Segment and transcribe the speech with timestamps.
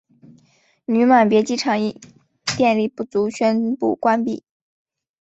[0.85, 2.01] 女满别机场则因
[2.57, 4.43] 电力不足宣布关闭。